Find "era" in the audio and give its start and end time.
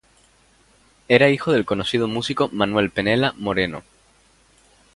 1.07-1.29